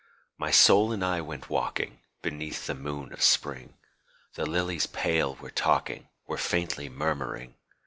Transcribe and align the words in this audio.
My 0.39 0.49
soul 0.49 0.91
and 0.91 1.05
I 1.05 1.21
went 1.21 1.47
walking 1.47 1.99
Beneath 2.23 2.65
the 2.65 2.73
moon 2.73 3.13
of 3.13 3.21
Spring; 3.21 3.77
The 4.33 4.47
lilies 4.47 4.87
pale 4.87 5.35
were 5.35 5.51
talking, 5.51 6.07
Were 6.25 6.39
faintly 6.39 6.89
murmuring. 6.89 7.53